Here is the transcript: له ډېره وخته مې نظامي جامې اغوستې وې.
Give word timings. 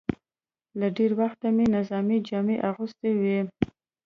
له 0.79 0.87
ډېره 0.97 1.15
وخته 1.21 1.47
مې 1.55 1.65
نظامي 1.75 2.17
جامې 2.27 2.55
اغوستې 2.69 3.11
وې. 3.19 3.39